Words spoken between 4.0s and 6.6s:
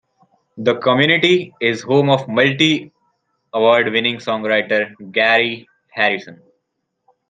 songwriter Gary Harrison.